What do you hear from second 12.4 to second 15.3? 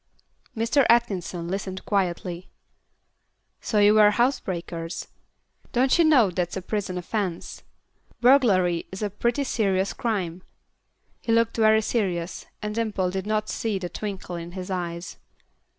and Dimple did not see the twinkle in his eyes.